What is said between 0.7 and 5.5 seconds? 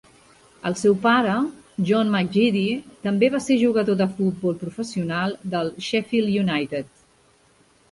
seu pare, John McGeady, també va ser jugador de futbol professional